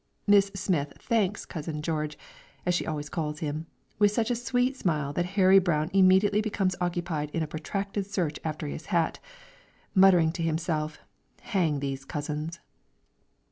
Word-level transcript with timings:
Miss 0.25 0.47
Smith 0.55 0.93
thanks 0.97 1.45
cousin 1.45 1.83
George, 1.83 2.17
as 2.65 2.73
she 2.73 2.87
always 2.87 3.07
calls 3.07 3.37
him, 3.37 3.67
with 3.99 4.09
such 4.09 4.31
a 4.31 4.35
sweet 4.35 4.75
smile 4.75 5.13
that 5.13 5.27
Harry 5.37 5.59
Brown 5.59 5.91
immediately 5.93 6.41
becomes 6.41 6.75
occupied 6.81 7.29
in 7.35 7.43
a 7.43 7.47
protracted 7.47 8.07
search 8.07 8.39
after 8.43 8.65
his 8.65 8.87
hat, 8.87 9.19
muttering 9.93 10.31
to 10.31 10.41
himself 10.41 10.97
"hang 11.41 11.81
these 11.81 12.03
cousins." 12.03 12.59